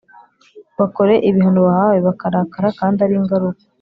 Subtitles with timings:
[0.77, 3.61] bakore ibihano bahawe bakarakara kandi aringaruko